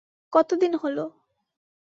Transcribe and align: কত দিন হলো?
কত 0.33 0.49
দিন 0.53 0.73
হলো? 0.75 1.05